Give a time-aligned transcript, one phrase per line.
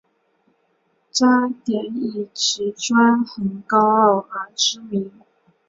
[1.11, 5.11] 渣甸以其专横高傲而知名。